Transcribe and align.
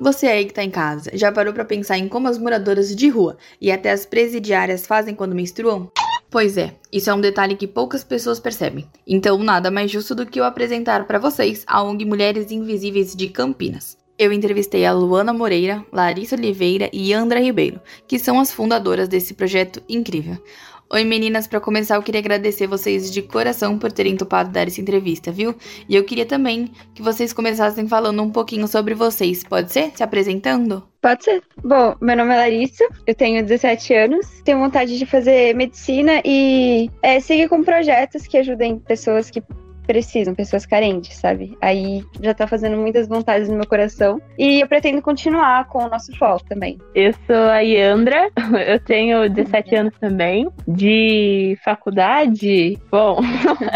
Você 0.00 0.26
aí 0.26 0.44
que 0.44 0.52
tá 0.52 0.64
em 0.64 0.70
casa, 0.70 1.10
já 1.14 1.30
parou 1.30 1.54
para 1.54 1.64
pensar 1.64 1.96
em 1.96 2.08
como 2.08 2.26
as 2.26 2.36
moradoras 2.36 2.94
de 2.94 3.08
rua 3.08 3.36
e 3.60 3.70
até 3.70 3.92
as 3.92 4.04
presidiárias 4.04 4.86
fazem 4.86 5.14
quando 5.14 5.34
menstruam? 5.34 5.90
Pois 6.28 6.56
é, 6.56 6.74
isso 6.92 7.08
é 7.08 7.14
um 7.14 7.20
detalhe 7.20 7.54
que 7.54 7.68
poucas 7.68 8.02
pessoas 8.02 8.40
percebem. 8.40 8.88
Então, 9.06 9.38
nada 9.38 9.70
mais 9.70 9.90
justo 9.90 10.12
do 10.12 10.26
que 10.26 10.40
eu 10.40 10.44
apresentar 10.44 11.06
para 11.06 11.20
vocês 11.20 11.62
a 11.64 11.80
ONG 11.80 12.04
Mulheres 12.04 12.50
Invisíveis 12.50 13.14
de 13.14 13.28
Campinas. 13.28 13.96
Eu 14.18 14.32
entrevistei 14.32 14.84
a 14.84 14.92
Luana 14.92 15.32
Moreira, 15.32 15.84
Larissa 15.92 16.34
Oliveira 16.34 16.90
e 16.92 17.12
Andra 17.12 17.40
Ribeiro, 17.40 17.80
que 18.06 18.18
são 18.18 18.40
as 18.40 18.52
fundadoras 18.52 19.08
desse 19.08 19.34
projeto 19.34 19.80
incrível. 19.88 20.36
Oi 20.94 21.02
meninas, 21.02 21.48
para 21.48 21.58
começar 21.58 21.96
eu 21.96 22.02
queria 22.04 22.20
agradecer 22.20 22.68
vocês 22.68 23.10
de 23.10 23.20
coração 23.20 23.76
por 23.76 23.90
terem 23.90 24.16
topado 24.16 24.50
dar 24.50 24.68
essa 24.68 24.80
entrevista, 24.80 25.32
viu? 25.32 25.52
E 25.88 25.96
eu 25.96 26.04
queria 26.04 26.24
também 26.24 26.70
que 26.94 27.02
vocês 27.02 27.32
começassem 27.32 27.88
falando 27.88 28.22
um 28.22 28.30
pouquinho 28.30 28.68
sobre 28.68 28.94
vocês, 28.94 29.42
pode 29.42 29.72
ser? 29.72 29.90
Se 29.96 30.04
apresentando? 30.04 30.88
Pode 31.02 31.24
ser. 31.24 31.42
Bom, 31.64 31.96
meu 32.00 32.16
nome 32.16 32.32
é 32.32 32.36
Larissa, 32.36 32.84
eu 33.08 33.12
tenho 33.12 33.42
17 33.42 33.92
anos, 33.92 34.40
tenho 34.44 34.60
vontade 34.60 34.96
de 34.96 35.04
fazer 35.04 35.52
medicina 35.56 36.22
e 36.24 36.88
é, 37.02 37.18
seguir 37.18 37.48
com 37.48 37.64
projetos 37.64 38.28
que 38.28 38.38
ajudem 38.38 38.78
pessoas 38.78 39.30
que 39.30 39.42
precisam, 39.86 40.34
pessoas 40.34 40.66
carentes, 40.66 41.16
sabe? 41.16 41.56
Aí 41.60 42.04
já 42.20 42.34
tá 42.34 42.46
fazendo 42.46 42.76
muitas 42.76 43.08
vontades 43.08 43.48
no 43.48 43.56
meu 43.56 43.66
coração. 43.66 44.20
E 44.38 44.60
eu 44.60 44.68
pretendo 44.68 45.00
continuar 45.02 45.66
com 45.68 45.84
o 45.84 45.88
nosso 45.88 46.16
foco 46.16 46.44
também. 46.48 46.78
Eu 46.94 47.12
sou 47.26 47.50
a 47.50 47.60
Yandra, 47.60 48.30
eu 48.66 48.80
tenho 48.80 49.28
17 49.28 49.74
anos 49.76 49.94
também. 50.00 50.48
De 50.66 51.58
faculdade, 51.64 52.78
bom, 52.90 53.18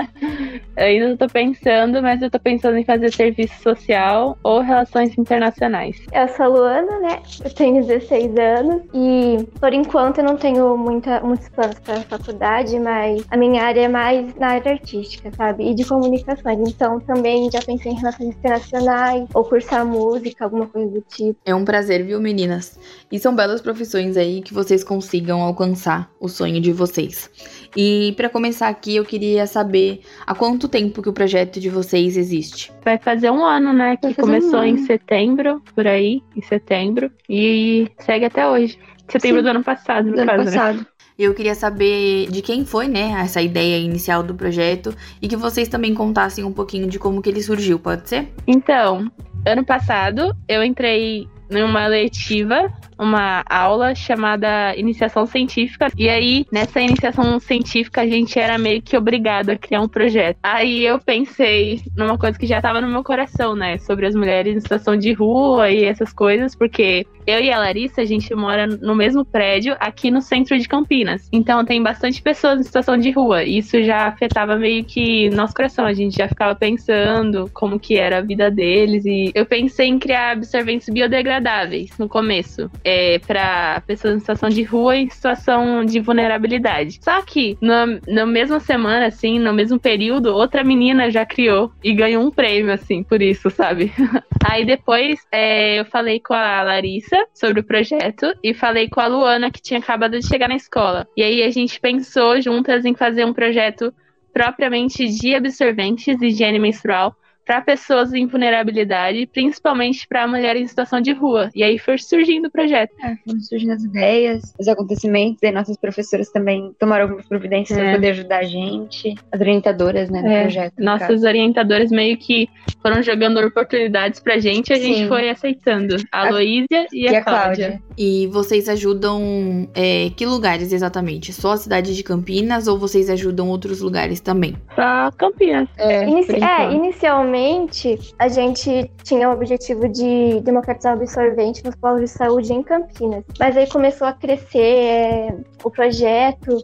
eu 0.76 0.84
ainda 0.84 1.16
tô 1.16 1.26
pensando, 1.26 2.02
mas 2.02 2.22
eu 2.22 2.30
tô 2.30 2.38
pensando 2.38 2.76
em 2.76 2.84
fazer 2.84 3.12
serviço 3.12 3.62
social 3.62 4.38
ou 4.42 4.60
relações 4.60 5.16
internacionais. 5.18 5.96
Eu 6.12 6.28
sou 6.28 6.46
a 6.46 6.48
Luana, 6.48 6.98
né? 7.00 7.22
Eu 7.44 7.52
tenho 7.52 7.84
16 7.84 8.36
anos 8.36 8.82
e 8.94 9.46
por 9.60 9.72
enquanto 9.72 10.18
eu 10.18 10.24
não 10.24 10.36
tenho 10.36 10.76
muita, 10.76 11.20
muitos 11.20 11.48
planos 11.48 11.78
para 11.80 11.94
a 11.94 12.00
faculdade, 12.02 12.78
mas 12.78 13.24
a 13.30 13.36
minha 13.36 13.62
área 13.62 13.82
é 13.82 13.88
mais 13.88 14.34
na 14.36 14.48
área 14.48 14.72
artística, 14.72 15.30
sabe? 15.36 15.70
E 15.70 15.74
de 15.74 15.84
comunicações. 15.98 16.68
Então 16.68 17.00
também 17.00 17.50
já 17.50 17.60
pensei 17.60 17.92
em 17.92 17.96
relações 17.96 18.36
internacionais 18.36 19.28
ou 19.34 19.44
cursar 19.44 19.84
música, 19.84 20.44
alguma 20.44 20.66
coisa 20.66 20.90
do 20.90 21.00
tipo. 21.02 21.38
É 21.44 21.54
um 21.54 21.64
prazer, 21.64 22.04
viu, 22.04 22.20
meninas? 22.20 22.78
E 23.10 23.18
são 23.18 23.34
belas 23.34 23.60
profissões 23.60 24.16
aí 24.16 24.40
que 24.40 24.54
vocês 24.54 24.84
consigam 24.84 25.42
alcançar 25.42 26.10
o 26.20 26.28
sonho 26.28 26.60
de 26.60 26.72
vocês. 26.72 27.30
E 27.76 28.12
para 28.16 28.28
começar 28.28 28.68
aqui, 28.68 28.96
eu 28.96 29.04
queria 29.04 29.46
saber 29.46 30.00
há 30.26 30.34
quanto 30.34 30.68
tempo 30.68 31.02
que 31.02 31.08
o 31.08 31.12
projeto 31.12 31.60
de 31.60 31.68
vocês 31.68 32.16
existe. 32.16 32.72
Vai 32.84 32.98
fazer 32.98 33.30
um 33.30 33.44
ano, 33.44 33.72
né? 33.72 33.96
Que 33.96 34.14
começou 34.14 34.60
um 34.60 34.64
em 34.64 34.78
setembro, 34.78 35.62
por 35.74 35.86
aí, 35.86 36.22
em 36.36 36.42
setembro, 36.42 37.10
e 37.28 37.88
segue 37.98 38.24
até 38.24 38.48
hoje. 38.48 38.78
Setembro 39.08 39.38
Sim. 39.38 39.44
do 39.44 39.48
ano 39.50 39.64
passado, 39.64 40.06
no 40.06 40.12
do 40.12 40.26
caso, 40.26 40.30
ano 40.30 40.44
né? 40.44 40.44
passado. 40.44 40.78
Né? 40.78 40.86
Eu 41.18 41.34
queria 41.34 41.56
saber 41.56 42.30
de 42.30 42.40
quem 42.40 42.64
foi, 42.64 42.86
né, 42.86 43.10
essa 43.20 43.42
ideia 43.42 43.76
inicial 43.76 44.22
do 44.22 44.36
projeto 44.36 44.94
e 45.20 45.26
que 45.26 45.36
vocês 45.36 45.66
também 45.66 45.92
contassem 45.92 46.44
um 46.44 46.52
pouquinho 46.52 46.86
de 46.86 46.96
como 46.96 47.20
que 47.20 47.28
ele 47.28 47.42
surgiu, 47.42 47.76
pode 47.76 48.08
ser? 48.08 48.32
Então, 48.46 49.10
ano 49.44 49.66
passado 49.66 50.32
eu 50.46 50.62
entrei 50.62 51.26
numa 51.50 51.88
letiva 51.88 52.72
uma 52.98 53.44
aula 53.48 53.94
chamada 53.94 54.74
Iniciação 54.76 55.26
Científica. 55.26 55.88
E 55.96 56.08
aí, 56.08 56.46
nessa 56.50 56.80
iniciação 56.80 57.38
científica, 57.38 58.02
a 58.02 58.06
gente 58.06 58.38
era 58.38 58.58
meio 58.58 58.82
que 58.82 58.96
obrigado 58.96 59.50
a 59.50 59.56
criar 59.56 59.80
um 59.80 59.88
projeto. 59.88 60.38
Aí 60.42 60.84
eu 60.84 60.98
pensei 60.98 61.80
numa 61.96 62.18
coisa 62.18 62.38
que 62.38 62.46
já 62.46 62.56
estava 62.56 62.80
no 62.80 62.88
meu 62.88 63.04
coração, 63.04 63.54
né? 63.54 63.78
Sobre 63.78 64.06
as 64.06 64.14
mulheres 64.14 64.56
em 64.56 64.60
situação 64.60 64.96
de 64.96 65.12
rua 65.12 65.70
e 65.70 65.84
essas 65.84 66.12
coisas, 66.12 66.54
porque 66.54 67.06
eu 67.28 67.40
e 67.40 67.52
a 67.52 67.58
Larissa, 67.58 68.00
a 68.00 68.04
gente 68.06 68.34
mora 68.34 68.66
no 68.66 68.94
mesmo 68.94 69.22
prédio 69.22 69.76
aqui 69.78 70.10
no 70.10 70.22
centro 70.22 70.58
de 70.58 70.66
Campinas. 70.66 71.28
Então 71.30 71.62
tem 71.62 71.82
bastante 71.82 72.22
pessoas 72.22 72.58
em 72.58 72.62
situação 72.62 72.96
de 72.96 73.10
rua. 73.10 73.44
Isso 73.44 73.82
já 73.82 74.06
afetava 74.06 74.56
meio 74.56 74.82
que 74.82 75.28
nosso 75.28 75.54
coração. 75.54 75.84
A 75.84 75.92
gente 75.92 76.16
já 76.16 76.26
ficava 76.26 76.54
pensando 76.54 77.50
como 77.52 77.78
que 77.78 77.98
era 77.98 78.18
a 78.18 78.22
vida 78.22 78.50
deles. 78.50 79.04
E 79.04 79.30
eu 79.34 79.44
pensei 79.44 79.88
em 79.88 79.98
criar 79.98 80.30
absorventes 80.30 80.88
biodegradáveis 80.88 81.90
no 81.98 82.08
começo 82.08 82.70
é, 82.88 83.18
para 83.18 83.82
pessoas 83.82 84.16
em 84.16 84.20
situação 84.20 84.48
de 84.48 84.62
rua 84.62 84.96
e 84.96 85.10
situação 85.10 85.84
de 85.84 86.00
vulnerabilidade. 86.00 86.98
Só 87.02 87.20
que 87.20 87.58
na, 87.60 87.84
na 88.06 88.24
mesma 88.24 88.58
semana, 88.60 89.06
assim, 89.06 89.38
no 89.38 89.52
mesmo 89.52 89.78
período, 89.78 90.34
outra 90.34 90.64
menina 90.64 91.10
já 91.10 91.26
criou 91.26 91.70
e 91.84 91.92
ganhou 91.92 92.24
um 92.24 92.30
prêmio, 92.30 92.72
assim, 92.72 93.02
por 93.02 93.20
isso, 93.20 93.50
sabe? 93.50 93.92
Aí 94.42 94.64
depois 94.64 95.20
é, 95.30 95.80
eu 95.80 95.84
falei 95.84 96.18
com 96.18 96.32
a 96.32 96.62
Larissa 96.62 97.26
sobre 97.34 97.60
o 97.60 97.64
projeto 97.64 98.32
e 98.42 98.54
falei 98.54 98.88
com 98.88 99.00
a 99.00 99.06
Luana, 99.06 99.50
que 99.50 99.60
tinha 99.60 99.80
acabado 99.80 100.18
de 100.18 100.26
chegar 100.26 100.48
na 100.48 100.56
escola. 100.56 101.06
E 101.14 101.22
aí 101.22 101.42
a 101.42 101.50
gente 101.50 101.78
pensou 101.80 102.40
juntas 102.40 102.84
em 102.84 102.94
fazer 102.94 103.26
um 103.26 103.34
projeto 103.34 103.92
propriamente 104.32 105.06
de 105.08 105.34
absorventes 105.34 106.22
e 106.22 106.26
higiene 106.26 106.58
menstrual 106.58 107.14
para 107.48 107.62
pessoas 107.62 108.12
em 108.12 108.26
vulnerabilidade, 108.26 109.26
principalmente 109.26 110.06
para 110.06 110.28
mulheres 110.28 110.62
em 110.62 110.66
situação 110.66 111.00
de 111.00 111.12
rua. 111.12 111.48
E 111.54 111.62
aí 111.62 111.78
foi 111.78 111.96
surgindo 111.96 112.48
o 112.48 112.50
projeto. 112.50 112.92
É, 113.02 113.16
foram 113.24 113.40
surgindo 113.40 113.72
as 113.72 113.82
ideias, 113.82 114.54
os 114.60 114.68
acontecimentos, 114.68 115.42
e 115.42 115.50
nossas 115.50 115.78
professoras 115.78 116.30
também 116.30 116.74
tomaram 116.78 117.04
algumas 117.04 117.26
providências 117.26 117.78
é. 117.78 117.82
para 117.82 117.94
poder 117.94 118.10
ajudar 118.10 118.40
a 118.40 118.44
gente, 118.44 119.14
as 119.32 119.40
orientadoras 119.40 120.10
né, 120.10 120.20
do 120.20 120.28
é. 120.28 120.42
projeto. 120.42 120.74
Nossas 120.78 121.24
orientadoras 121.24 121.90
meio 121.90 122.18
que 122.18 122.50
foram 122.82 123.02
jogando 123.02 123.38
oportunidades 123.40 124.20
pra 124.20 124.38
gente 124.38 124.68
e 124.68 124.74
a 124.74 124.76
Sim. 124.76 124.82
gente 124.82 125.08
foi 125.08 125.30
aceitando. 125.30 125.96
A, 126.12 126.26
a 126.26 126.30
Luísa 126.30 126.66
e, 126.92 127.04
e, 127.04 127.16
a, 127.16 127.24
Cláudia. 127.24 127.68
Cláudia. 127.68 127.82
E 127.98 128.28
vocês 128.28 128.68
ajudam 128.68 129.68
é, 129.74 130.10
que 130.16 130.24
lugares 130.24 130.72
exatamente? 130.72 131.32
Só 131.32 131.52
a 131.52 131.56
cidade 131.56 131.96
de 131.96 132.02
Campinas 132.04 132.68
ou 132.68 132.78
vocês 132.78 133.10
ajudam 133.10 133.48
outros 133.48 133.80
lugares 133.80 134.20
também? 134.20 134.56
Só 134.76 135.10
Campinas. 135.18 135.68
É, 135.76 136.08
Inici 136.08 136.32
é 136.32 136.72
inicialmente 136.72 137.08
Inicialmente, 137.08 137.98
a 138.18 138.28
gente 138.28 138.90
tinha 139.02 139.28
o 139.28 139.32
objetivo 139.32 139.88
de 139.88 140.40
democratizar 140.42 140.96
o 140.96 141.00
absorvente 141.00 141.64
nos 141.64 141.74
polos 141.74 142.02
de 142.02 142.08
saúde 142.08 142.52
em 142.52 142.62
Campinas. 142.62 143.24
Mas 143.38 143.56
aí 143.56 143.68
começou 143.68 144.06
a 144.06 144.12
crescer 144.12 144.58
é, 144.58 145.36
o 145.64 145.70
projeto, 145.70 146.58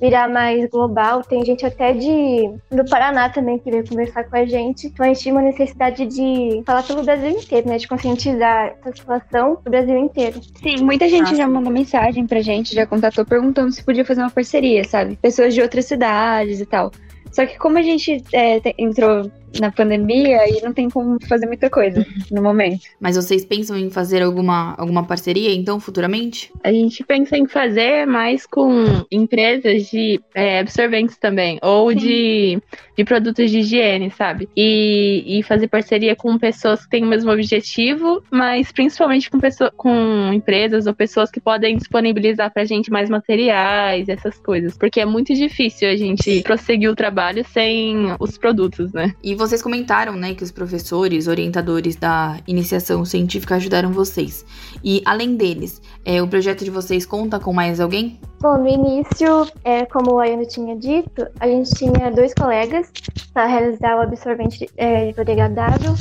virar 0.00 0.28
mais 0.28 0.68
global. 0.70 1.22
Tem 1.22 1.44
gente 1.44 1.64
até 1.66 1.92
de 1.92 2.50
do 2.70 2.84
Paraná 2.88 3.28
também 3.28 3.58
que 3.58 3.70
veio 3.70 3.86
conversar 3.86 4.24
com 4.24 4.36
a 4.36 4.46
gente. 4.46 4.86
Então 4.86 5.04
a 5.04 5.08
gente 5.08 5.20
tinha 5.20 5.34
uma 5.34 5.42
necessidade 5.42 6.06
de 6.06 6.62
falar 6.64 6.82
pelo 6.82 7.02
Brasil 7.02 7.30
inteiro, 7.30 7.68
né? 7.68 7.76
De 7.76 7.86
conscientizar 7.86 8.74
essa 8.80 8.96
situação 8.96 9.58
do 9.62 9.70
Brasil 9.70 9.96
inteiro. 9.96 10.40
Sim, 10.62 10.82
muita 10.82 11.08
gente 11.08 11.22
Nossa. 11.22 11.36
já 11.36 11.48
mandou 11.48 11.72
mensagem 11.72 12.26
pra 12.26 12.40
gente, 12.40 12.74
já 12.74 12.86
contatou 12.86 13.24
perguntando 13.24 13.72
se 13.72 13.84
podia 13.84 14.04
fazer 14.04 14.22
uma 14.22 14.30
parceria, 14.30 14.84
sabe? 14.84 15.16
Pessoas 15.16 15.54
de 15.54 15.60
outras 15.60 15.84
cidades 15.84 16.60
e 16.60 16.66
tal. 16.66 16.90
Só 17.30 17.46
que 17.46 17.58
como 17.58 17.78
a 17.78 17.82
gente 17.82 18.24
é, 18.32 18.60
entrou 18.76 19.30
na 19.58 19.70
pandemia 19.70 20.48
e 20.48 20.62
não 20.62 20.72
tem 20.72 20.88
como 20.88 21.18
fazer 21.26 21.46
muita 21.46 21.68
coisa 21.68 22.06
no 22.30 22.42
momento. 22.42 22.82
Mas 23.00 23.16
vocês 23.16 23.44
pensam 23.44 23.76
em 23.76 23.90
fazer 23.90 24.22
alguma, 24.22 24.74
alguma 24.76 25.04
parceria, 25.04 25.52
então, 25.54 25.80
futuramente? 25.80 26.52
A 26.62 26.72
gente 26.72 27.02
pensa 27.04 27.36
em 27.36 27.46
fazer 27.46 28.06
mais 28.06 28.46
com 28.46 29.04
empresas 29.10 29.86
de 29.90 30.20
é, 30.34 30.60
absorventes 30.60 31.16
também, 31.16 31.58
ou 31.62 31.92
de, 31.94 32.60
de 32.96 33.04
produtos 33.04 33.50
de 33.50 33.58
higiene, 33.60 34.10
sabe? 34.10 34.48
E, 34.56 35.38
e 35.38 35.42
fazer 35.42 35.68
parceria 35.68 36.14
com 36.14 36.38
pessoas 36.38 36.84
que 36.84 36.90
têm 36.90 37.04
o 37.04 37.08
mesmo 37.08 37.30
objetivo, 37.30 38.22
mas 38.30 38.70
principalmente 38.70 39.30
com, 39.30 39.40
pessoa, 39.40 39.72
com 39.76 40.32
empresas 40.32 40.86
ou 40.86 40.94
pessoas 40.94 41.30
que 41.30 41.40
podem 41.40 41.76
disponibilizar 41.76 42.52
pra 42.52 42.64
gente 42.64 42.90
mais 42.90 43.08
materiais, 43.08 44.08
essas 44.08 44.38
coisas. 44.38 44.76
Porque 44.76 45.00
é 45.00 45.06
muito 45.06 45.34
difícil 45.34 45.88
a 45.88 45.96
gente 45.96 46.42
prosseguir 46.42 46.90
o 46.90 46.94
trabalho 46.94 47.44
sem 47.44 48.14
os 48.18 48.36
produtos, 48.38 48.92
né? 48.92 49.14
E 49.22 49.34
vocês 49.40 49.62
comentaram, 49.62 50.12
né, 50.12 50.34
que 50.34 50.44
os 50.44 50.50
professores, 50.50 51.26
orientadores 51.26 51.96
da 51.96 52.38
iniciação 52.46 53.06
científica 53.06 53.54
ajudaram 53.56 53.90
vocês. 53.90 54.44
E 54.84 55.02
além 55.06 55.34
deles, 55.34 55.80
é, 56.04 56.22
o 56.22 56.28
projeto 56.28 56.62
de 56.62 56.70
vocês 56.70 57.06
conta 57.06 57.40
com 57.40 57.50
mais 57.50 57.80
alguém? 57.80 58.20
Bom, 58.38 58.58
no 58.58 58.68
início, 58.68 59.46
é, 59.64 59.86
como 59.86 60.18
a 60.18 60.24
Ayana 60.24 60.44
tinha 60.44 60.76
dito, 60.76 61.26
a 61.40 61.46
gente 61.46 61.70
tinha 61.70 62.10
dois 62.10 62.34
colegas 62.34 62.92
para 63.32 63.46
realizar 63.46 63.96
o 63.96 64.02
absorvente 64.02 64.68
é, 64.76 65.10
biodegradável 65.12 65.94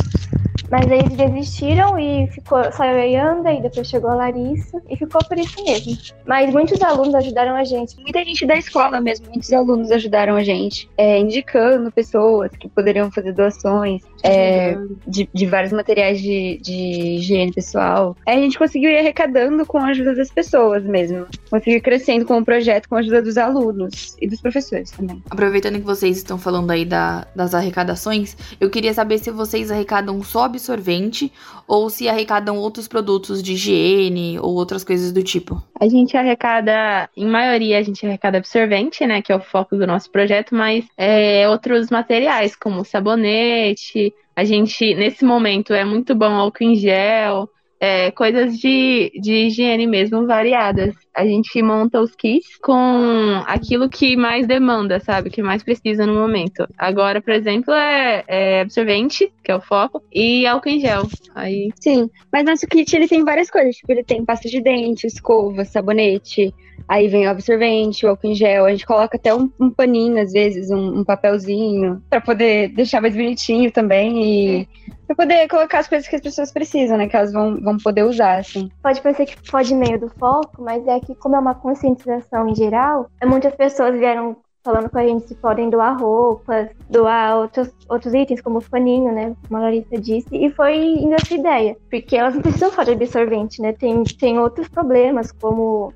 mas 0.71 0.91
aí 0.91 0.99
eles 0.99 1.15
desistiram 1.15 1.97
e 1.97 2.27
ficou 2.27 2.71
só 2.71 2.85
eu 2.85 2.97
e 2.97 3.01
a 3.01 3.03
Yanda, 3.03 3.51
e 3.51 3.61
depois 3.61 3.87
chegou 3.87 4.09
a 4.09 4.15
Larissa, 4.15 4.81
e 4.89 4.95
ficou 4.95 5.21
por 5.27 5.37
isso 5.37 5.63
mesmo. 5.63 5.97
Mas 6.25 6.51
muitos 6.51 6.81
alunos 6.81 7.15
ajudaram 7.15 7.55
a 7.55 7.63
gente. 7.63 7.95
Muita 8.01 8.23
gente 8.23 8.45
da 8.45 8.57
escola 8.57 9.01
mesmo, 9.01 9.27
muitos 9.27 9.51
alunos 9.51 9.91
ajudaram 9.91 10.35
a 10.35 10.43
gente, 10.43 10.89
é, 10.97 11.19
indicando 11.19 11.91
pessoas 11.91 12.51
que 12.51 12.69
poderiam 12.69 13.11
fazer 13.11 13.33
doações 13.33 14.01
é, 14.23 14.77
de, 15.07 15.29
de, 15.33 15.45
vários 15.45 15.71
materiais 15.71 16.21
de, 16.21 16.59
de 16.61 16.73
higiene 17.17 17.51
pessoal. 17.51 18.15
Aí 18.27 18.37
a 18.37 18.41
gente 18.41 18.57
conseguiu 18.57 18.89
ir 18.89 18.99
arrecadando 18.99 19.65
com 19.65 19.77
a 19.77 19.87
ajuda 19.87 20.15
das 20.15 20.29
pessoas 20.29 20.83
mesmo. 20.83 21.25
Conseguiu 21.49 21.81
crescendo 21.81 22.25
com 22.25 22.37
o 22.37 22.45
projeto 22.45 22.89
com 22.89 22.95
a 22.95 22.99
ajuda 22.99 23.21
dos 23.21 23.37
alunos 23.37 24.15
e 24.21 24.27
dos 24.27 24.41
professores 24.41 24.91
também. 24.91 25.23
Aproveitando 25.29 25.75
que 25.75 25.85
vocês 25.85 26.17
estão 26.17 26.37
falando 26.37 26.71
aí 26.71 26.85
da, 26.85 27.25
das 27.35 27.53
arrecadações, 27.53 28.35
eu 28.59 28.69
queria 28.69 28.93
saber 28.93 29.17
se 29.19 29.31
vocês 29.31 29.71
arrecadam 29.71 30.21
só 30.23 30.47
absorvente 30.59 31.31
ou 31.67 31.89
se 31.89 32.09
arrecadam 32.09 32.57
outros 32.57 32.87
produtos 32.87 33.41
de 33.41 33.53
higiene 33.53 34.37
ou 34.39 34.53
outras 34.53 34.83
coisas 34.83 35.11
do 35.11 35.23
tipo. 35.23 35.63
A 35.79 35.87
gente 35.87 36.17
arrecada, 36.17 37.09
em 37.15 37.25
maioria, 37.25 37.79
a 37.79 37.81
gente 37.81 38.05
arrecada 38.05 38.37
absorvente, 38.37 39.05
né, 39.07 39.21
que 39.21 39.31
é 39.31 39.35
o 39.35 39.41
foco 39.41 39.77
do 39.77 39.87
nosso 39.87 40.11
projeto, 40.11 40.53
mas 40.53 40.85
é, 40.97 41.47
outros 41.49 41.89
materiais, 41.89 42.55
como 42.55 42.83
sabonete. 42.83 44.13
A 44.35 44.43
gente, 44.43 44.93
nesse 44.95 45.25
momento, 45.25 45.73
é 45.73 45.83
muito 45.83 46.13
bom 46.13 46.33
álcool 46.33 46.63
em 46.63 46.75
gel, 46.75 47.49
é, 47.79 48.11
coisas 48.11 48.57
de, 48.59 49.11
de 49.21 49.47
higiene 49.47 49.87
mesmo 49.87 50.27
variadas. 50.27 50.93
A 51.15 51.25
gente 51.25 51.61
monta 51.61 52.01
os 52.01 52.13
kits 52.13 52.57
com 52.61 53.41
aquilo 53.45 53.89
que 53.89 54.15
mais 54.15 54.45
demanda, 54.45 54.99
sabe? 54.99 55.29
Que 55.29 55.41
mais 55.41 55.63
precisa 55.63 56.05
no 56.05 56.13
momento. 56.13 56.67
Agora, 56.77 57.21
por 57.21 57.33
exemplo, 57.33 57.73
é, 57.73 58.23
é 58.27 58.61
absorvente, 58.61 59.31
que 59.43 59.51
é 59.51 59.55
o 59.55 59.61
foco, 59.61 60.03
e 60.11 60.45
álcool 60.45 60.69
em 60.69 60.79
gel. 60.79 61.07
Aí... 61.33 61.69
Sim, 61.79 62.09
mas 62.31 62.45
nosso 62.45 62.67
kit 62.67 62.93
ele 62.95 63.07
tem 63.07 63.23
várias 63.23 63.49
coisas. 63.49 63.75
Tipo, 63.75 63.91
ele 63.93 64.03
tem 64.03 64.25
pasta 64.25 64.49
de 64.49 64.61
dente, 64.61 65.07
escova, 65.07 65.63
sabonete. 65.63 66.53
Aí 66.87 67.07
vem 67.07 67.27
o 67.27 67.29
absorvente, 67.29 68.05
o 68.05 68.09
álcool 68.09 68.27
em 68.27 68.35
gel. 68.35 68.65
A 68.65 68.71
gente 68.71 68.85
coloca 68.85 69.15
até 69.15 69.33
um, 69.33 69.49
um 69.59 69.69
paninho, 69.69 70.21
às 70.21 70.31
vezes, 70.31 70.69
um, 70.69 70.99
um 70.99 71.03
papelzinho, 71.03 72.01
para 72.09 72.19
poder 72.19 72.69
deixar 72.69 73.01
mais 73.01 73.15
bonitinho 73.15 73.71
também. 73.71 74.23
E 74.23 74.67
pra 75.09 75.15
poder 75.15 75.47
colocar 75.47 75.79
as 75.79 75.87
coisas 75.87 76.07
que 76.07 76.15
as 76.15 76.21
pessoas 76.21 76.51
precisam, 76.51 76.97
né? 76.97 77.07
Que 77.07 77.15
elas 77.15 77.33
vão, 77.33 77.59
vão 77.59 77.77
poder 77.77 78.03
usar, 78.03 78.39
assim. 78.39 78.69
Pode 78.81 79.01
parecer 79.01 79.25
que 79.25 79.51
pode 79.51 79.73
meio 79.73 79.99
do 79.99 80.09
foco, 80.09 80.61
mas 80.61 80.85
é 80.87 80.99
que, 80.99 81.15
como 81.15 81.35
é 81.35 81.39
uma 81.39 81.55
conscientização 81.55 82.47
em 82.47 82.55
geral, 82.55 83.09
muitas 83.25 83.55
pessoas 83.55 83.97
vieram 83.97 84.37
falando 84.63 84.89
com 84.89 84.99
a 84.99 85.03
gente 85.03 85.27
se 85.27 85.35
podem 85.35 85.69
doar 85.69 85.97
roupas, 85.97 86.69
doar 86.89 87.37
outros, 87.37 87.69
outros 87.87 88.13
itens, 88.13 88.41
como 88.41 88.59
o 88.59 88.63
paninho, 88.63 89.11
né? 89.11 89.35
Como 89.47 89.57
a 89.57 89.63
Larissa 89.63 89.97
disse, 89.97 90.27
e 90.31 90.51
foi 90.51 90.77
indo 90.77 91.15
essa 91.15 91.33
ideia. 91.33 91.77
Porque 91.89 92.15
elas 92.15 92.35
não 92.35 92.41
precisam 92.41 92.71
só 92.71 92.83
de 92.83 92.91
absorvente, 92.91 93.61
né? 93.61 93.73
Tem, 93.73 94.03
tem 94.03 94.37
outros 94.37 94.67
problemas, 94.67 95.31
como 95.31 95.91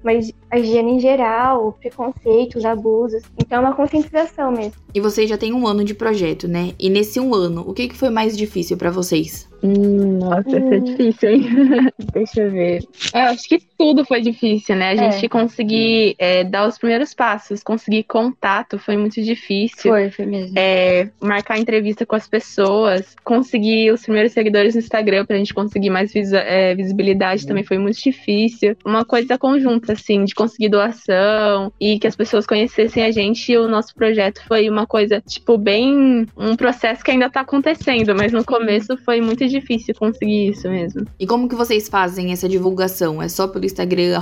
a 0.50 0.58
higiene 0.58 0.94
em 0.94 1.00
geral, 1.00 1.74
preconceitos, 1.74 2.66
abusos. 2.66 3.22
Então 3.38 3.60
é 3.60 3.62
uma 3.62 3.76
conscientização 3.76 4.52
mesmo. 4.52 4.82
E 4.94 5.00
vocês 5.00 5.30
já 5.30 5.38
têm 5.38 5.54
um 5.54 5.66
ano 5.66 5.84
de 5.84 5.94
projeto, 5.94 6.48
né? 6.48 6.74
E 6.80 6.90
nesse 6.90 7.20
um 7.20 7.34
ano, 7.34 7.64
o 7.68 7.74
que, 7.74 7.88
que 7.88 7.96
foi 7.96 8.10
mais 8.10 8.38
difícil 8.38 8.78
para 8.78 8.92
vocês? 8.92 9.52
Hum, 9.64 10.20
nossa, 10.20 10.50
hum. 10.50 10.58
essa 10.58 10.76
é 10.76 10.80
difícil, 10.80 11.30
hein? 11.30 11.48
Deixa 12.14 12.42
eu 12.42 12.52
ver. 12.52 12.84
Eu 13.14 13.22
acho 13.22 13.48
que 13.48 13.60
tudo 13.78 14.04
foi 14.04 14.20
difícil, 14.20 14.76
né? 14.76 14.90
A 14.90 14.96
gente 14.96 15.26
é. 15.26 15.30
conseguir 15.30 16.16
é, 16.20 16.44
dar 16.44 16.68
os 16.68 16.78
primeiros 16.78 17.14
passos, 17.14 17.64
conseguir 17.64 18.04
contato 18.04 18.78
foi 18.78 18.98
muito 18.98 19.22
difícil. 19.22 19.90
Foi, 19.90 20.12
foi 20.12 20.26
mesmo. 20.26 20.60
É, 20.60 21.10
marcar 21.22 21.58
entrevista 21.58 22.06
com 22.06 22.16
as 22.16 22.28
pessoas, 22.28 23.16
conseguir 23.24 23.92
os 23.92 24.04
primeiros 24.04 24.34
seguidores 24.34 24.76
no 24.76 24.82
Instagram 24.82 25.26
pra 25.26 25.38
gente 25.38 25.54
conseguir 25.54 25.90
mais 25.90 26.12
vis 26.12 26.34
é, 26.34 26.76
visibilidade 26.76 27.48
também 27.48 27.64
foi 27.64 27.78
muito 27.78 28.02
difícil. 28.02 28.76
Uma 28.86 29.06
coisa 29.06 29.38
conjunta, 29.38 29.94
assim, 29.94 30.26
de 30.26 30.36
conseguir 30.36 30.70
doação 30.70 31.72
e 31.80 31.98
que 31.98 32.08
as 32.08 32.18
pessoas 32.18 32.46
conhecessem 32.46 33.04
a 33.06 33.12
gente 33.12 33.50
e 33.50 33.58
o 33.58 33.70
nosso 33.70 33.96
projeto 33.96 34.44
foi 34.46 34.70
uma 34.70 34.83
coisa, 34.86 35.22
tipo, 35.22 35.58
bem. 35.58 36.28
um 36.38 36.56
processo 36.56 37.04
que 37.04 37.12
ainda 37.12 37.30
tá 37.30 37.42
acontecendo, 37.42 38.16
mas 38.16 38.32
no 38.32 38.44
começo 38.44 38.96
foi 38.98 39.20
muito 39.22 39.46
difícil 39.48 39.64
difícil 39.64 39.96
conseguir 39.96 40.50
isso 40.50 40.70
mesmo. 40.70 41.06
E 41.20 41.26
como 41.26 41.48
que 41.48 41.56
vocês 41.56 41.90
fazem 41.90 42.32
essa 42.32 42.48
divulgação? 42.48 43.22
É 43.22 43.28
só 43.28 43.48
pelo 43.48 43.66
Instagram, 43.66 44.22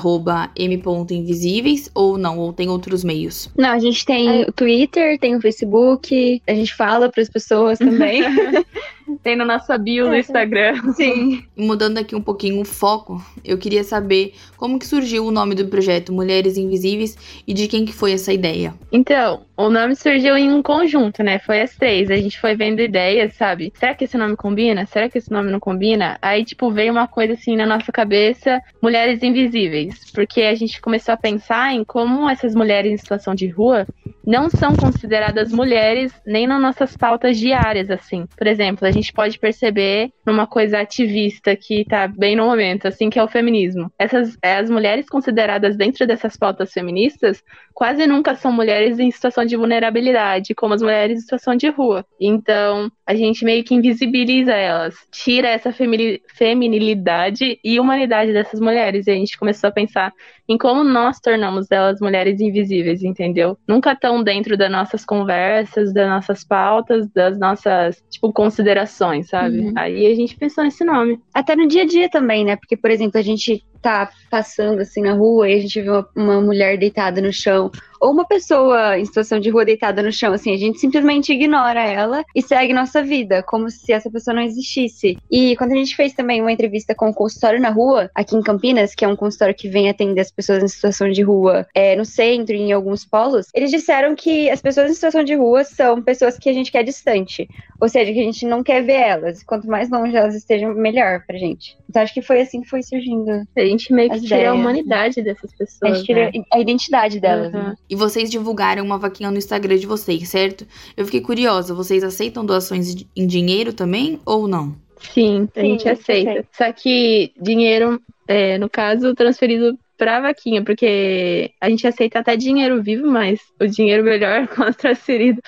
m.invisíveis, 0.56 1.90
ou 1.94 2.18
não? 2.18 2.38
Ou 2.40 2.54
tem 2.54 2.69
outros 2.69 3.04
meios? 3.04 3.50
Não, 3.58 3.69
a 3.69 3.80
gente 3.80 4.06
tem 4.06 4.44
o 4.44 4.52
Twitter, 4.52 5.19
tem 5.19 5.36
o 5.36 5.42
Facebook, 5.42 6.42
a 6.48 6.54
gente 6.54 6.74
fala 6.74 7.10
para 7.10 7.22
as 7.22 7.30
pessoas 7.30 7.80
também. 7.80 8.22
tem 9.24 9.36
no 9.36 9.45
nossa 9.45 9.77
bio 9.77 10.07
no 10.07 10.15
Instagram. 10.15 10.75
Sim. 10.94 11.44
E 11.56 11.65
mudando 11.65 11.98
aqui 11.98 12.15
um 12.15 12.21
pouquinho 12.21 12.59
o 12.62 12.65
foco, 12.65 13.21
eu 13.44 13.57
queria 13.57 13.83
saber 13.83 14.33
como 14.57 14.80
que 14.80 14.86
surgiu 14.86 15.25
o 15.25 15.31
nome 15.31 15.56
do 15.56 15.68
projeto 15.68 16.13
Mulheres 16.13 16.57
Invisíveis 16.57 17.18
e 17.48 17.53
de 17.53 17.68
quem 17.68 17.86
que 17.86 17.94
foi 17.94 18.13
essa 18.13 18.31
ideia. 18.31 18.74
Então, 18.92 19.42
o 19.57 19.69
nome 19.69 19.95
surgiu 19.95 20.38
em 20.38 20.51
um 20.51 20.62
conjunto, 20.62 21.24
né? 21.24 21.39
Foi 21.39 21.62
as 21.62 21.75
três. 21.75 22.09
A 22.09 22.15
gente 22.15 22.39
foi 22.39 22.56
vendo 22.56 22.81
ideias, 22.81 23.33
sabe? 23.33 23.71
Será 23.75 23.94
que 23.94 24.06
esse 24.06 24.18
nome 24.18 24.36
combina? 24.36 24.86
Será 24.86 25.09
que 25.09 25.18
esse 25.18 25.31
nome 25.31 25.51
não 25.51 25.59
combina? 25.59 26.18
Aí, 26.21 26.44
tipo, 26.44 26.71
veio 26.71 26.92
uma 26.92 27.07
coisa 27.07 27.33
assim 27.33 27.56
na 27.56 27.65
nossa 27.65 27.92
cabeça: 27.92 28.62
mulheres 28.81 29.21
invisíveis. 29.24 30.12
Porque 30.13 30.42
a 30.42 30.56
gente 30.56 30.81
começou 30.81 31.13
a 31.13 31.18
pensar 31.18 31.74
em 31.74 31.83
como 31.83 32.30
essas 32.30 32.56
mulheres 32.56 32.92
em 32.92 32.98
situação 32.98 33.36
de 33.36 33.48
rua 33.48 33.86
não 34.25 34.50
são 34.50 34.75
consideradas 34.75 35.51
mulheres 35.51 36.13
nem 36.25 36.45
nas 36.45 36.62
nossas 36.62 36.95
pautas 36.95 37.38
diárias, 37.38 37.89
assim. 37.89 38.27
Por 38.38 38.48
exemplo, 38.48 38.88
a 38.88 38.92
gente 38.92 39.00
pode 39.09 39.39
perceber 39.39 40.12
numa 40.25 40.45
coisa 40.45 40.80
ativista 40.80 41.56
que 41.56 41.86
tá 41.86 42.07
bem 42.07 42.36
no 42.36 42.45
momento, 42.45 42.88
assim, 42.88 43.09
que 43.09 43.18
é 43.18 43.24
o 43.24 43.27
feminismo. 43.27 43.92
Essas 43.98 44.38
as 44.42 44.69
mulheres 44.69 45.07
consideradas 45.07 45.77
dentro 45.77 46.06
dessas 46.06 46.36
pautas 46.36 46.74
feministas 46.74 47.42
quase 47.74 48.06
nunca 48.06 48.36
são 48.36 48.51
mulheres 48.51 49.00
em 49.00 49.09
situação 49.09 49.45
de 49.45 49.56
vulnerabilidade, 49.56 50.53
como 50.53 50.74
as 50.74 50.81
mulheres 50.81 51.19
em 51.19 51.21
situação 51.21 51.56
de 51.56 51.69
rua. 51.69 52.06
Então, 52.19 52.92
a 53.06 53.15
gente 53.15 53.45
meio 53.45 53.63
que 53.63 53.74
invisibiliza 53.74 54.53
elas, 54.53 54.95
tira 55.12 55.48
essa 55.48 55.71
feminilidade 55.71 57.59
e 57.63 57.80
humanidade 57.80 58.33
dessas 58.33 58.59
mulheres. 58.59 59.07
E 59.07 59.12
a 59.12 59.15
gente 59.15 59.38
começou 59.38 59.69
a 59.69 59.71
pensar 59.71 60.12
em 60.48 60.57
como 60.57 60.83
nós 60.83 61.19
tornamos 61.19 61.71
elas 61.71 62.01
mulheres 62.01 62.42
invisíveis, 62.42 63.03
entendeu? 63.03 63.57
Nunca 63.68 63.95
tão 63.95 64.21
dentro 64.21 64.57
das 64.57 64.69
nossas 64.69 65.06
conversas, 65.06 65.94
das 65.94 66.09
nossas 66.09 66.44
pautas, 66.44 67.09
das 67.12 67.39
nossas, 67.39 68.03
tipo, 68.09 68.33
considerações, 68.33 68.81
sabe? 69.24 69.60
Uhum. 69.60 69.74
Aí 69.75 70.06
a 70.07 70.16
gente 70.16 70.36
pensou 70.36 70.63
nesse 70.63 70.83
nome. 70.83 71.19
Até 71.33 71.56
no 71.56 71.68
dia 71.68 71.83
a 71.83 71.86
dia 71.86 72.10
também, 72.10 72.44
né? 72.44 72.56
Porque, 72.56 72.78
por 72.78 72.92
exemplo, 72.92 73.19
a 73.19 73.24
gente 73.24 73.63
tá 73.81 74.10
passando 74.30 74.80
assim 74.80 75.01
na 75.01 75.13
rua 75.13 75.50
e 75.50 75.56
a 75.56 75.60
gente 75.60 75.81
vê 75.81 75.89
uma, 75.89 76.07
uma 76.16 76.42
mulher 76.42 76.78
deitada 76.78 77.22
no 77.22 77.33
chão 77.33 77.72
ou 78.01 78.12
uma 78.12 78.25
pessoa 78.25 78.98
em 78.98 79.06
situação 79.06 79.39
de 79.39 79.50
rua 79.51 79.63
deitada 79.63 80.01
no 80.01 80.12
chão, 80.12 80.33
assim, 80.33 80.51
a 80.51 80.57
gente 80.57 80.80
simplesmente 80.80 81.31
ignora 81.31 81.81
ela 81.81 82.25
e 82.36 82.42
segue 82.42 82.74
nossa 82.74 83.04
vida, 83.04 83.44
como 83.44 83.69
se 83.69 83.94
essa 83.94 84.10
pessoa 84.10 84.33
não 84.33 84.42
existisse. 84.42 85.18
E 85.30 85.56
quando 85.56 85.74
a 85.74 85.75
gente 85.75 85.95
fez 85.95 86.12
também 86.13 86.42
uma 86.42 86.51
entrevista 86.51 86.95
com 86.95 87.10
o 87.10 87.13
consultório 87.13 87.62
na 87.62 87.69
rua, 87.69 88.10
aqui 88.16 88.36
em 88.36 88.42
Campinas, 88.42 88.95
que 88.95 89.06
é 89.06 89.07
um 89.07 89.16
consultório 89.16 89.54
que 89.54 89.69
vem 89.69 89.88
atender 89.88 90.22
as 90.22 90.31
pessoas 90.31 90.63
em 90.63 90.68
situação 90.68 91.12
de 91.12 91.22
rua 91.22 91.68
é, 91.75 91.95
no 91.95 92.04
centro 92.04 92.56
e 92.56 92.60
em 92.60 92.72
alguns 92.72 93.06
polos, 93.06 93.45
eles 93.54 93.69
disseram 93.69 94.16
que 94.16 94.50
as 94.50 94.62
pessoas 94.62 94.89
em 94.89 94.95
situação 94.95 95.24
de 95.24 95.36
rua 95.36 95.63
são 95.63 96.01
pessoas 96.01 96.39
que 96.39 96.50
a 96.50 96.54
gente 96.54 96.72
quer 96.72 96.84
distante. 96.84 97.48
Ou 97.80 97.88
seja, 97.88 98.12
que 98.12 98.19
a 98.19 98.24
gente 98.24 98.45
não 98.48 98.63
quer 98.63 98.84
ver 98.84 98.94
elas. 98.94 99.44
Quanto 99.44 99.68
mais 99.68 99.89
longe 99.92 100.16
elas 100.16 100.34
estejam, 100.34 100.74
melhor 100.74 101.24
pra 101.27 101.38
gente. 101.38 101.77
Então 101.88 102.01
acho 102.01 102.13
que 102.13 102.22
foi 102.22 102.42
assim 102.42 102.62
que 102.62 102.69
foi 102.69 102.81
surgindo. 102.81 103.44
A 103.56 103.66
gente 103.72 103.94
meio 103.94 104.10
que 104.10 104.22
tira 104.22 104.52
a 104.52 104.54
humanidade 104.54 105.22
dessas 105.22 105.51
pessoas. 105.54 105.92
A 105.92 105.96
gente 105.96 106.06
tira 106.06 106.32
né? 106.32 106.44
a 106.51 106.60
identidade 106.60 107.20
delas. 107.20 107.54
Uhum. 107.54 107.60
Né? 107.60 107.75
E 107.90 107.96
vocês 107.96 108.30
divulgaram 108.30 108.84
uma 108.84 108.98
vaquinha 108.98 109.32
no 109.32 109.38
Instagram 109.38 109.78
de 109.78 109.88
vocês, 109.88 110.30
certo? 110.30 110.66
Eu 110.96 111.06
fiquei 111.06 111.22
curiosa, 111.22 111.74
vocês 111.74 112.04
aceitam 112.04 112.46
doações 112.46 112.96
em 113.16 113.28
dinheiro 113.28 113.74
também 113.74 114.20
ou 114.25 114.48
não? 114.48 114.75
Sim, 115.13 115.48
a 115.56 115.62
Sim, 115.62 115.68
gente 115.72 115.90
aceita. 115.90 116.46
Só 116.51 116.72
que 116.72 117.34
dinheiro, 117.42 118.01
é, 118.28 118.58
no 118.58 118.70
caso, 118.70 119.16
transferido 119.16 119.78
pra 119.98 120.22
vaquinha, 120.22 120.63
porque 120.63 121.51
a 121.60 121.70
gente 121.70 121.86
aceita 121.86 122.20
até 122.20 122.36
dinheiro 122.36 122.82
vivo, 122.82 123.08
mas 123.08 123.40
o 123.60 123.68
dinheiro 123.68 124.04
melhor 124.04 124.48
quando 124.56 124.74
transferido 124.75 125.42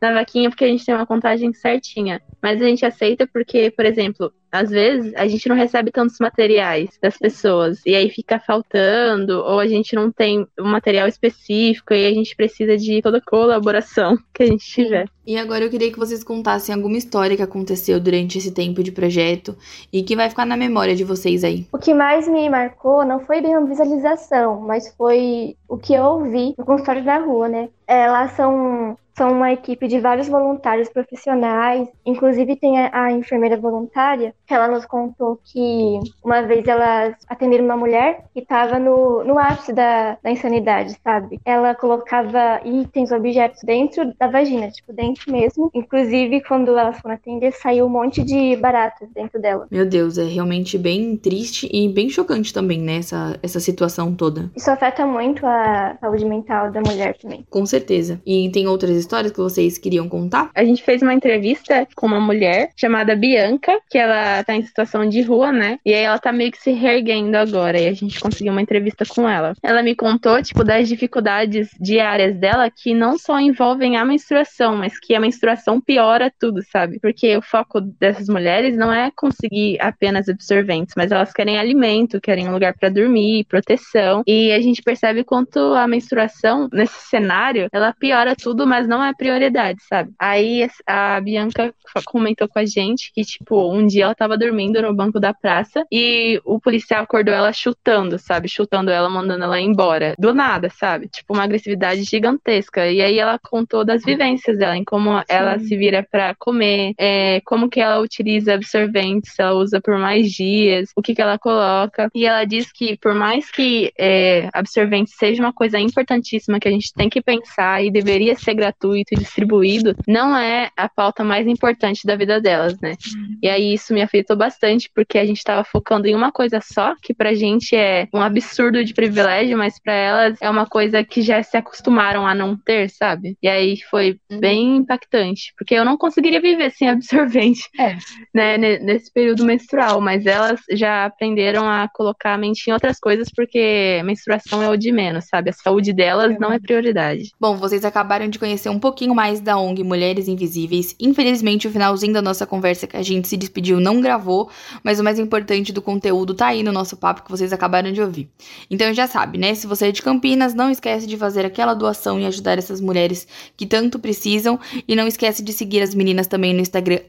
na 0.00 0.14
vaquinha, 0.14 0.48
porque 0.48 0.64
a 0.64 0.68
gente 0.68 0.84
tem 0.84 0.94
uma 0.94 1.06
contagem 1.06 1.52
certinha. 1.52 2.20
Mas 2.42 2.60
a 2.62 2.64
gente 2.64 2.84
aceita 2.84 3.26
porque, 3.26 3.70
por 3.70 3.84
exemplo, 3.84 4.32
às 4.50 4.70
vezes 4.70 5.12
a 5.14 5.26
gente 5.26 5.48
não 5.48 5.56
recebe 5.56 5.90
tantos 5.90 6.18
materiais 6.18 6.98
das 7.00 7.16
pessoas 7.16 7.80
e 7.86 7.94
aí 7.94 8.10
fica 8.10 8.38
faltando 8.38 9.38
ou 9.38 9.58
a 9.58 9.66
gente 9.66 9.94
não 9.94 10.10
tem 10.10 10.46
um 10.58 10.68
material 10.68 11.06
específico 11.06 11.94
e 11.94 12.06
a 12.06 12.12
gente 12.12 12.34
precisa 12.34 12.76
de 12.76 13.00
toda 13.00 13.20
colaboração 13.20 14.16
que 14.34 14.42
a 14.42 14.46
gente 14.46 14.64
tiver. 14.64 15.08
E 15.26 15.36
agora 15.36 15.64
eu 15.64 15.70
queria 15.70 15.92
que 15.92 15.98
vocês 15.98 16.24
contassem 16.24 16.74
alguma 16.74 16.96
história 16.96 17.36
que 17.36 17.42
aconteceu 17.42 18.00
durante 18.00 18.38
esse 18.38 18.52
tempo 18.52 18.82
de 18.82 18.90
projeto 18.90 19.56
e 19.92 20.02
que 20.02 20.16
vai 20.16 20.28
ficar 20.28 20.44
na 20.44 20.56
memória 20.56 20.96
de 20.96 21.04
vocês 21.04 21.44
aí. 21.44 21.66
O 21.72 21.78
que 21.78 21.94
mais 21.94 22.26
me 22.26 22.48
marcou 22.50 23.04
não 23.04 23.20
foi 23.20 23.40
bem 23.40 23.56
uma 23.56 23.66
visualização, 23.66 24.60
mas 24.60 24.92
foi 24.96 25.56
o 25.68 25.78
que 25.78 25.94
eu 25.94 26.02
ouvi 26.02 26.54
no 26.58 26.64
consultório 26.64 27.04
da 27.04 27.18
rua, 27.18 27.48
né? 27.48 27.68
É, 27.86 28.08
lá 28.08 28.28
são 28.28 28.96
são 29.20 29.32
uma 29.32 29.52
equipe 29.52 29.86
de 29.86 30.00
vários 30.00 30.28
voluntários 30.28 30.88
profissionais, 30.88 31.86
inclusive 32.06 32.56
tem 32.56 32.80
a, 32.80 33.04
a 33.04 33.12
enfermeira 33.12 33.54
voluntária 33.54 34.34
ela 34.54 34.68
nos 34.68 34.84
contou 34.84 35.38
que 35.44 35.98
uma 36.24 36.42
vez 36.42 36.66
elas 36.66 37.14
atenderam 37.28 37.64
uma 37.64 37.76
mulher 37.76 38.24
que 38.32 38.40
estava 38.40 38.78
no, 38.78 39.24
no 39.24 39.38
ápice 39.38 39.72
da, 39.72 40.18
da 40.22 40.30
insanidade, 40.30 40.96
sabe? 41.02 41.40
Ela 41.44 41.74
colocava 41.74 42.60
itens, 42.64 43.12
objetos 43.12 43.62
dentro 43.62 44.12
da 44.18 44.26
vagina, 44.26 44.70
tipo, 44.70 44.92
dentro 44.92 45.30
mesmo. 45.32 45.70
Inclusive, 45.74 46.42
quando 46.42 46.76
elas 46.76 46.98
foram 47.00 47.14
atender, 47.14 47.52
saiu 47.52 47.86
um 47.86 47.88
monte 47.88 48.22
de 48.22 48.56
baratas 48.56 49.08
dentro 49.14 49.40
dela. 49.40 49.66
Meu 49.70 49.86
Deus, 49.86 50.18
é 50.18 50.24
realmente 50.24 50.76
bem 50.78 51.16
triste 51.16 51.68
e 51.72 51.88
bem 51.88 52.08
chocante 52.08 52.52
também, 52.52 52.80
né? 52.80 52.96
Essa, 52.96 53.38
essa 53.42 53.60
situação 53.60 54.14
toda. 54.14 54.50
Isso 54.56 54.70
afeta 54.70 55.06
muito 55.06 55.46
a 55.46 55.96
saúde 56.00 56.24
mental 56.24 56.70
da 56.70 56.80
mulher 56.80 57.16
também. 57.16 57.44
Com 57.48 57.64
certeza. 57.66 58.20
E 58.26 58.50
tem 58.50 58.66
outras 58.66 58.96
histórias 58.96 59.32
que 59.32 59.38
vocês 59.38 59.78
queriam 59.78 60.08
contar? 60.08 60.50
A 60.54 60.64
gente 60.64 60.82
fez 60.82 61.02
uma 61.02 61.14
entrevista 61.14 61.86
com 61.94 62.06
uma 62.06 62.20
mulher 62.20 62.70
chamada 62.76 63.16
Bianca, 63.16 63.78
que 63.88 63.98
ela 63.98 64.39
ela 64.40 64.44
tá 64.44 64.54
em 64.54 64.62
situação 64.62 65.08
de 65.08 65.20
rua, 65.22 65.52
né? 65.52 65.78
E 65.84 65.92
aí 65.92 66.02
ela 66.02 66.18
tá 66.18 66.32
meio 66.32 66.50
que 66.50 66.58
se 66.58 66.72
reerguendo 66.72 67.36
agora. 67.36 67.78
E 67.78 67.86
a 67.86 67.92
gente 67.92 68.18
conseguiu 68.18 68.52
uma 68.52 68.62
entrevista 68.62 69.04
com 69.06 69.28
ela. 69.28 69.54
Ela 69.62 69.82
me 69.82 69.94
contou, 69.94 70.42
tipo, 70.42 70.64
das 70.64 70.88
dificuldades 70.88 71.68
diárias 71.78 72.36
dela 72.36 72.70
que 72.70 72.94
não 72.94 73.18
só 73.18 73.38
envolvem 73.38 73.96
a 73.96 74.04
menstruação, 74.04 74.76
mas 74.76 74.98
que 74.98 75.14
a 75.14 75.20
menstruação 75.20 75.80
piora 75.80 76.32
tudo, 76.38 76.62
sabe? 76.62 76.98
Porque 77.00 77.36
o 77.36 77.42
foco 77.42 77.80
dessas 77.80 78.28
mulheres 78.28 78.76
não 78.76 78.92
é 78.92 79.10
conseguir 79.14 79.78
apenas 79.80 80.28
absorventes, 80.28 80.94
mas 80.96 81.12
elas 81.12 81.32
querem 81.32 81.58
alimento, 81.58 82.20
querem 82.20 82.48
um 82.48 82.52
lugar 82.52 82.74
para 82.74 82.88
dormir, 82.88 83.44
proteção. 83.44 84.22
E 84.26 84.52
a 84.52 84.60
gente 84.60 84.82
percebe 84.82 85.22
quanto 85.22 85.58
a 85.74 85.86
menstruação, 85.86 86.68
nesse 86.72 87.08
cenário, 87.08 87.68
ela 87.72 87.92
piora 87.92 88.34
tudo, 88.34 88.66
mas 88.66 88.88
não 88.88 89.04
é 89.04 89.12
prioridade, 89.12 89.80
sabe? 89.88 90.12
Aí 90.18 90.68
a 90.86 91.20
Bianca 91.20 91.74
comentou 92.06 92.48
com 92.48 92.58
a 92.58 92.64
gente 92.64 93.12
que, 93.12 93.22
tipo, 93.22 93.72
um 93.72 93.86
dia 93.86 94.04
ela 94.04 94.14
tava 94.14 94.29
dormindo 94.36 94.80
no 94.82 94.94
banco 94.94 95.18
da 95.20 95.32
praça 95.32 95.84
e 95.90 96.40
o 96.44 96.60
policial 96.60 97.02
acordou 97.02 97.34
ela 97.34 97.52
chutando, 97.52 98.18
sabe? 98.18 98.48
Chutando 98.48 98.90
ela, 98.90 99.08
mandando 99.08 99.44
ela 99.44 99.60
embora. 99.60 100.14
Do 100.18 100.34
nada, 100.34 100.68
sabe? 100.70 101.08
Tipo, 101.08 101.34
uma 101.34 101.44
agressividade 101.44 102.02
gigantesca. 102.02 102.86
E 102.88 103.00
aí 103.00 103.18
ela 103.18 103.38
contou 103.38 103.84
das 103.84 104.02
vivências 104.04 104.58
dela, 104.58 104.76
em 104.76 104.84
como 104.84 105.18
Sim. 105.18 105.24
ela 105.28 105.58
se 105.58 105.76
vira 105.76 106.06
para 106.10 106.34
comer, 106.34 106.92
é, 106.98 107.40
como 107.44 107.68
que 107.68 107.80
ela 107.80 108.00
utiliza 108.00 108.54
absorventes, 108.54 109.32
se 109.34 109.42
ela 109.42 109.54
usa 109.54 109.80
por 109.80 109.98
mais 109.98 110.30
dias, 110.30 110.90
o 110.96 111.02
que 111.02 111.14
que 111.14 111.22
ela 111.22 111.38
coloca. 111.38 112.08
E 112.14 112.26
ela 112.26 112.44
diz 112.44 112.70
que 112.72 112.96
por 112.96 113.14
mais 113.14 113.50
que 113.50 113.92
é, 113.98 114.48
absorvente 114.52 115.10
seja 115.10 115.42
uma 115.42 115.52
coisa 115.52 115.78
importantíssima 115.78 116.60
que 116.60 116.68
a 116.68 116.70
gente 116.70 116.92
tem 116.94 117.08
que 117.08 117.22
pensar 117.22 117.84
e 117.84 117.90
deveria 117.90 118.34
ser 118.36 118.54
gratuito 118.54 119.14
e 119.14 119.18
distribuído, 119.18 119.94
não 120.06 120.36
é 120.36 120.70
a 120.76 120.88
pauta 120.88 121.24
mais 121.24 121.46
importante 121.46 122.06
da 122.06 122.16
vida 122.16 122.40
delas, 122.40 122.78
né? 122.80 122.94
E 123.42 123.48
aí 123.48 123.74
isso 123.74 123.92
me 123.94 124.02
afetou 124.02 124.19
bastante 124.36 124.90
porque 124.94 125.18
a 125.18 125.26
gente 125.26 125.38
estava 125.38 125.64
focando 125.64 126.06
em 126.06 126.14
uma 126.14 126.32
coisa 126.32 126.60
só, 126.60 126.94
que 127.02 127.14
pra 127.14 127.34
gente 127.34 127.74
é 127.74 128.08
um 128.12 128.20
absurdo 128.20 128.84
de 128.84 128.94
privilégio, 128.94 129.56
mas 129.56 129.78
para 129.78 129.92
elas 129.92 130.38
é 130.40 130.48
uma 130.48 130.66
coisa 130.66 131.04
que 131.04 131.22
já 131.22 131.42
se 131.42 131.56
acostumaram 131.56 132.26
a 132.26 132.34
não 132.34 132.56
ter, 132.56 132.90
sabe? 132.90 133.36
E 133.42 133.48
aí 133.48 133.78
foi 133.90 134.18
uhum. 134.30 134.40
bem 134.40 134.76
impactante, 134.76 135.52
porque 135.56 135.74
eu 135.74 135.84
não 135.84 135.96
conseguiria 135.96 136.40
viver 136.40 136.70
sem 136.70 136.88
absorvente, 136.88 137.68
é. 137.78 137.96
né, 138.34 138.58
nesse 138.58 139.12
período 139.12 139.44
menstrual, 139.44 140.00
mas 140.00 140.26
elas 140.26 140.60
já 140.72 141.06
aprenderam 141.06 141.68
a 141.68 141.88
colocar 141.92 142.34
a 142.34 142.38
mente 142.38 142.68
em 142.68 142.72
outras 142.72 142.98
coisas 142.98 143.28
porque 143.34 144.02
menstruação 144.04 144.62
é 144.62 144.68
o 144.68 144.76
de 144.76 144.92
menos, 144.92 145.26
sabe? 145.26 145.50
A 145.50 145.52
saúde 145.52 145.92
delas 145.92 146.38
não 146.38 146.52
é 146.52 146.58
prioridade. 146.58 147.30
Bom, 147.38 147.56
vocês 147.56 147.84
acabaram 147.84 148.28
de 148.28 148.38
conhecer 148.38 148.68
um 148.68 148.78
pouquinho 148.78 149.14
mais 149.14 149.40
da 149.40 149.58
ONG 149.58 149.82
Mulheres 149.82 150.28
Invisíveis. 150.28 150.94
Infelizmente, 151.00 151.68
o 151.68 151.70
finalzinho 151.70 152.12
da 152.12 152.22
nossa 152.22 152.46
conversa 152.46 152.86
que 152.86 152.96
a 152.96 153.02
gente 153.02 153.28
se 153.28 153.36
despediu 153.36 153.80
não 153.80 153.99
gravou, 154.00 154.50
mas 154.82 154.98
o 155.00 155.04
mais 155.04 155.18
importante 155.18 155.72
do 155.72 155.82
conteúdo 155.82 156.34
tá 156.34 156.48
aí 156.48 156.62
no 156.62 156.72
nosso 156.72 156.96
papo 156.96 157.22
que 157.22 157.30
vocês 157.30 157.52
acabaram 157.52 157.92
de 157.92 158.00
ouvir. 158.00 158.28
Então 158.70 158.92
já 158.92 159.06
sabe, 159.06 159.38
né? 159.38 159.54
Se 159.54 159.66
você 159.66 159.88
é 159.88 159.92
de 159.92 160.02
Campinas, 160.02 160.54
não 160.54 160.70
esquece 160.70 161.06
de 161.06 161.16
fazer 161.16 161.44
aquela 161.44 161.74
doação 161.74 162.18
e 162.18 162.26
ajudar 162.26 162.58
essas 162.58 162.80
mulheres 162.80 163.26
que 163.56 163.66
tanto 163.66 163.98
precisam. 163.98 164.58
E 164.86 164.94
não 164.96 165.06
esquece 165.06 165.42
de 165.42 165.52
seguir 165.52 165.82
as 165.82 165.94
meninas 165.94 166.26
também 166.26 166.54
no 166.54 166.60
Instagram, 166.60 167.00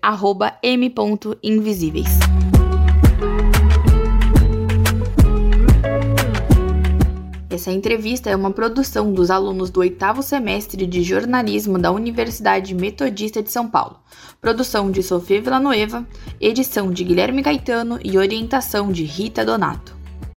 m.invisíveis. 0.63 2.40
Essa 7.62 7.72
entrevista 7.72 8.27
é 8.27 8.36
uma 8.36 8.50
produção 8.50 9.13
dos 9.13 9.30
alunos 9.30 9.70
do 9.70 9.82
oitavo 9.82 10.24
semestre 10.24 10.88
de 10.88 11.03
jornalismo 11.03 11.77
da 11.77 11.91
Universidade 11.91 12.74
Metodista 12.74 13.44
de 13.44 13.51
São 13.51 13.68
Paulo. 13.70 14.00
Produção 14.41 14.89
de 14.89 15.03
Sofia 15.03 15.39
Villanueva, 15.39 16.03
edição 16.39 16.89
de 16.91 17.03
Guilherme 17.03 17.44
Gaetano 17.44 18.00
e 18.03 18.18
orientação 18.18 18.91
de 18.91 19.03
Rita 19.03 19.46
Donato. 19.46 20.00